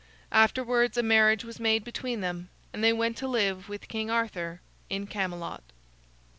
[0.31, 4.59] Afterwards a marriage was made between them, and they went to live with King Arthur
[4.89, 5.61] in Camelot.